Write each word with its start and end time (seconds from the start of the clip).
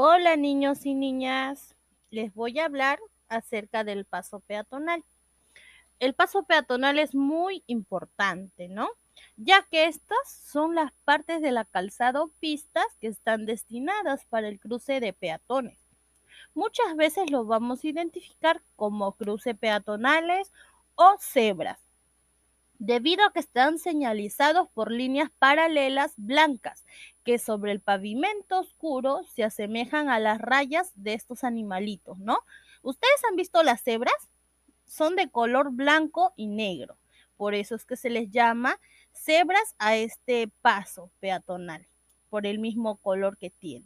Hola 0.00 0.36
niños 0.36 0.86
y 0.86 0.94
niñas, 0.94 1.74
les 2.10 2.32
voy 2.32 2.60
a 2.60 2.66
hablar 2.66 3.00
acerca 3.28 3.82
del 3.82 4.04
paso 4.04 4.38
peatonal. 4.38 5.02
El 5.98 6.14
paso 6.14 6.44
peatonal 6.44 7.00
es 7.00 7.16
muy 7.16 7.64
importante, 7.66 8.68
¿no? 8.68 8.90
Ya 9.36 9.66
que 9.68 9.86
estas 9.86 10.16
son 10.24 10.76
las 10.76 10.92
partes 11.04 11.42
de 11.42 11.50
la 11.50 11.64
calzada 11.64 12.22
o 12.22 12.28
pistas 12.38 12.86
que 13.00 13.08
están 13.08 13.44
destinadas 13.44 14.24
para 14.26 14.46
el 14.46 14.60
cruce 14.60 15.00
de 15.00 15.12
peatones. 15.12 15.80
Muchas 16.54 16.94
veces 16.94 17.32
los 17.32 17.48
vamos 17.48 17.82
a 17.82 17.88
identificar 17.88 18.62
como 18.76 19.16
cruce 19.16 19.56
peatonales 19.56 20.52
o 20.94 21.16
cebras 21.18 21.80
debido 22.78 23.24
a 23.24 23.32
que 23.32 23.40
están 23.40 23.78
señalizados 23.78 24.68
por 24.68 24.92
líneas 24.92 25.30
paralelas 25.38 26.12
blancas 26.16 26.84
que 27.28 27.38
sobre 27.38 27.72
el 27.72 27.80
pavimento 27.80 28.58
oscuro 28.58 29.20
se 29.34 29.44
asemejan 29.44 30.08
a 30.08 30.18
las 30.18 30.40
rayas 30.40 30.92
de 30.94 31.12
estos 31.12 31.44
animalitos, 31.44 32.18
¿no? 32.18 32.38
¿Ustedes 32.80 33.22
han 33.28 33.36
visto 33.36 33.62
las 33.62 33.82
cebras? 33.82 34.14
Son 34.86 35.14
de 35.14 35.28
color 35.28 35.70
blanco 35.70 36.32
y 36.36 36.46
negro. 36.46 36.96
Por 37.36 37.54
eso 37.54 37.74
es 37.74 37.84
que 37.84 37.96
se 37.96 38.08
les 38.08 38.30
llama 38.30 38.80
cebras 39.12 39.74
a 39.78 39.94
este 39.94 40.48
paso 40.62 41.10
peatonal, 41.20 41.86
por 42.30 42.46
el 42.46 42.58
mismo 42.58 42.96
color 42.96 43.36
que 43.36 43.50
tiene. 43.50 43.84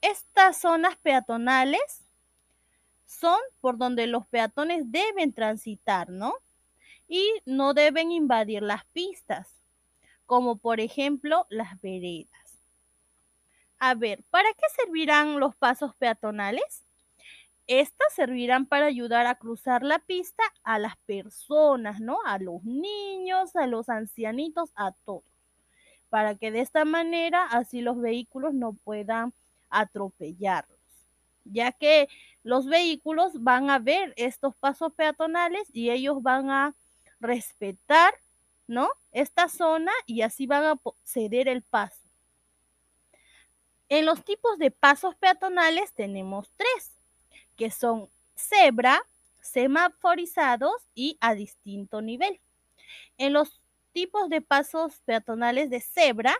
Estas 0.00 0.60
zonas 0.60 0.94
peatonales 0.98 2.04
son 3.04 3.40
por 3.60 3.78
donde 3.78 4.06
los 4.06 4.28
peatones 4.28 4.92
deben 4.92 5.32
transitar, 5.32 6.08
¿no? 6.08 6.34
y 7.08 7.32
no 7.44 7.74
deben 7.74 8.12
invadir 8.12 8.62
las 8.62 8.84
pistas, 8.86 9.48
como 10.26 10.56
por 10.56 10.80
ejemplo 10.80 11.46
las 11.50 11.80
veredas. 11.80 12.30
A 13.78 13.94
ver, 13.94 14.22
¿para 14.30 14.48
qué 14.54 14.66
servirán 14.76 15.38
los 15.38 15.54
pasos 15.56 15.94
peatonales? 15.96 16.84
Estas 17.66 18.12
servirán 18.14 18.66
para 18.66 18.86
ayudar 18.86 19.26
a 19.26 19.36
cruzar 19.36 19.82
la 19.82 19.98
pista 19.98 20.42
a 20.62 20.78
las 20.78 20.96
personas, 21.06 22.00
¿no? 22.00 22.18
A 22.26 22.38
los 22.38 22.62
niños, 22.64 23.56
a 23.56 23.66
los 23.66 23.88
ancianitos, 23.88 24.70
a 24.74 24.92
todos. 25.04 25.24
Para 26.10 26.34
que 26.34 26.50
de 26.50 26.60
esta 26.60 26.84
manera 26.84 27.44
así 27.46 27.80
los 27.80 28.00
vehículos 28.00 28.54
no 28.54 28.74
puedan 28.74 29.32
atropellarlos. 29.70 30.78
Ya 31.44 31.72
que 31.72 32.08
los 32.42 32.66
vehículos 32.66 33.32
van 33.42 33.70
a 33.70 33.78
ver 33.78 34.12
estos 34.16 34.54
pasos 34.56 34.92
peatonales 34.92 35.68
y 35.72 35.90
ellos 35.90 36.22
van 36.22 36.50
a 36.50 36.74
respetar, 37.20 38.14
¿no? 38.66 38.88
Esta 39.12 39.48
zona 39.48 39.92
y 40.06 40.22
así 40.22 40.46
van 40.46 40.64
a 40.64 40.80
ceder 41.02 41.48
el 41.48 41.62
paso. 41.62 42.00
En 43.88 44.06
los 44.06 44.24
tipos 44.24 44.58
de 44.58 44.70
pasos 44.70 45.14
peatonales 45.16 45.92
tenemos 45.92 46.50
tres, 46.56 46.96
que 47.56 47.70
son 47.70 48.08
cebra, 48.34 49.02
semaforizados 49.40 50.88
y 50.94 51.18
a 51.20 51.34
distinto 51.34 52.00
nivel. 52.00 52.40
En 53.18 53.32
los 53.32 53.60
tipos 53.92 54.28
de 54.28 54.40
pasos 54.40 55.00
peatonales 55.04 55.70
de 55.70 55.80
cebra, 55.80 56.34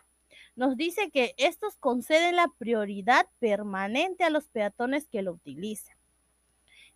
nos 0.56 0.76
dice 0.76 1.10
que 1.10 1.34
estos 1.36 1.76
conceden 1.76 2.36
la 2.36 2.48
prioridad 2.58 3.26
permanente 3.38 4.24
a 4.24 4.30
los 4.30 4.48
peatones 4.48 5.08
que 5.08 5.22
lo 5.22 5.32
utilicen. 5.32 5.96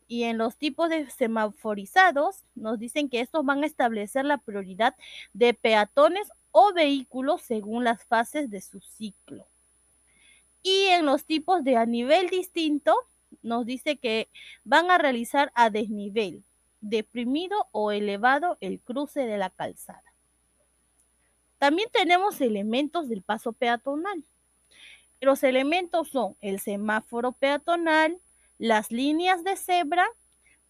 Y 0.09 0.25
en 0.25 0.39
los 0.39 0.57
tipos 0.57 0.89
de 0.89 1.09
semaforizados 1.11 2.43
nos 2.55 2.79
dicen 2.79 3.11
que 3.11 3.21
estos 3.21 3.45
van 3.45 3.63
a 3.63 3.67
establecer 3.67 4.25
la 4.25 4.39
prioridad 4.39 4.97
de 5.35 5.53
peatones 5.55 6.29
o 6.51 6.73
vehículos 6.73 7.43
según 7.43 7.85
las 7.85 8.03
fases 8.05 8.51
de 8.51 8.63
su 8.63 8.81
ciclo. 8.81 9.47
Y 10.63 10.87
en 10.87 11.07
los 11.07 11.25
tipos 11.25 11.63
de 11.63 11.77
a 11.77 11.87
nivel 11.87 12.29
distinto 12.31 12.95
nos 13.43 13.67
dice 13.67 13.99
que 13.99 14.29
van 14.65 14.91
a 14.91 14.99
realizar 14.99 15.53
a 15.55 15.71
desnivel, 15.71 16.43
deprimido 16.81 17.69
o 17.71 17.93
elevado 17.93 18.57
el 18.61 18.81
cruce 18.81 19.21
de 19.21 19.39
la 19.39 19.51
calzada. 19.51 20.03
También 21.59 21.89
tenemos 21.93 22.41
elementos 22.41 23.09
del 23.09 23.23
paso 23.23 23.53
peatonal. 23.53 24.25
Los 25.21 25.43
elementos 25.43 26.09
son 26.09 26.37
el 26.41 26.61
semáforo 26.61 27.33
peatonal, 27.33 28.21
las 28.59 28.91
líneas 28.93 29.45
de 29.45 29.57
cebra, 29.57 30.07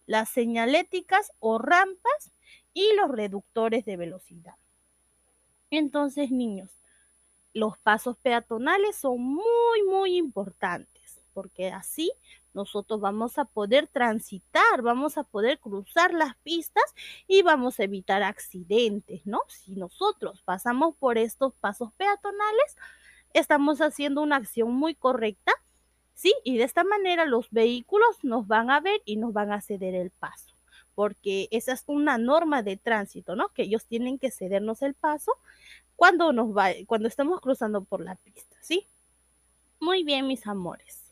las 0.07 0.29
señaléticas 0.29 1.33
o 1.41 1.59
rampas 1.59 2.31
y 2.73 2.95
los 2.95 3.11
reductores 3.11 3.85
de 3.85 3.97
velocidad. 3.97 4.55
Entonces, 5.71 6.31
niños, 6.31 6.71
los 7.53 7.77
pasos 7.79 8.17
peatonales 8.19 8.97
son 8.97 9.21
muy, 9.21 9.83
muy 9.89 10.17
importantes 10.17 10.99
porque 11.39 11.69
así 11.69 12.11
nosotros 12.53 13.01
vamos 13.01 13.39
a 13.39 13.45
poder 13.45 13.87
transitar, 13.87 14.83
vamos 14.83 15.17
a 15.19 15.23
poder 15.23 15.61
cruzar 15.61 16.13
las 16.13 16.37
pistas 16.39 16.83
y 17.29 17.43
vamos 17.43 17.79
a 17.79 17.85
evitar 17.85 18.25
accidentes, 18.25 19.25
¿no? 19.25 19.43
Si 19.47 19.77
nosotros 19.77 20.43
pasamos 20.43 20.97
por 20.97 21.17
estos 21.17 21.55
pasos 21.55 21.93
peatonales, 21.93 22.77
estamos 23.35 23.81
haciendo 23.81 24.21
una 24.21 24.35
acción 24.35 24.73
muy 24.73 24.97
correcta 24.97 25.53
¿sí? 26.19 26.35
Y 26.43 26.59
de 26.59 26.65
esta 26.65 26.83
manera 26.83 27.27
los 27.27 27.49
vehículos 27.51 28.25
nos 28.25 28.49
van 28.49 28.71
a 28.71 28.81
ver 28.81 29.01
y 29.05 29.17
nos 29.17 29.33
van 29.33 29.53
a 29.53 29.61
ceder 29.61 29.95
el 29.95 30.11
paso, 30.11 30.53
porque 30.97 31.47
esa 31.53 31.73
es 31.73 31.85
una 31.87 32.19
norma 32.19 32.65
de 32.65 32.77
tránsito, 32.77 33.37
¿no? 33.37 33.51
Que 33.51 33.63
ellos 33.63 33.87
tienen 33.87 34.19
que 34.19 34.33
cedernos 34.33 34.83
el 34.83 34.95
paso 34.95 35.33
cuando 35.95 36.33
nos 36.33 36.49
va, 36.49 36.71
cuando 36.87 37.07
estamos 37.07 37.41
cruzando 37.41 37.85
por 37.85 38.01
la 38.01 38.17
pista, 38.17 38.57
¿sí? 38.61 38.85
Muy 39.79 40.03
bien, 40.03 40.27
mis 40.27 40.45
amores. 40.49 41.08